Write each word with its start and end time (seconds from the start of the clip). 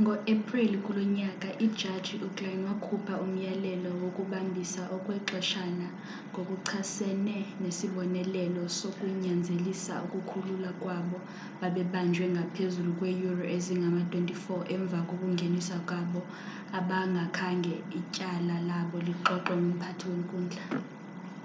ngo-epreli 0.00 0.76
kulo 0.84 1.02
nyaka 1.18 1.48
ijaji 1.66 2.14
uglynn 2.26 2.66
wakhupha 2.68 3.14
umyalelo 3.24 3.90
wokubambisa 4.02 4.82
okwexeshana 4.96 5.86
ngokuchasene 6.30 7.36
nesibonelelo 7.62 8.62
sokunyanzelisa 8.78 9.94
ukukhululwa 10.06 10.70
kwabo 10.82 11.18
babebanjwe 11.60 12.24
ngaphezulu 12.34 12.90
kweeyure 12.98 13.44
ezingama-24 13.56 14.48
emva 14.74 15.00
kokungeniswa 15.08 15.78
kwabo 15.88 16.20
abangakhange 16.78 17.74
ityala 18.00 18.56
labo 18.68 18.96
lixoxwe 19.06 19.54
ngumphathi 19.60 20.04
wenkundla 20.10 20.62